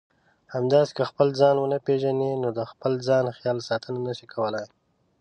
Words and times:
همداسې 0.53 0.91
که 0.97 1.03
خپل 1.09 1.27
ځان 1.39 1.55
ونه 1.59 1.77
پېژنئ 1.85 2.31
نو 2.43 2.49
د 2.57 2.59
خپل 2.71 2.93
ځان 3.07 3.25
خیال 3.37 3.57
ساتنه 3.69 3.99
نشئ 4.07 4.27
کولای. 4.33 4.65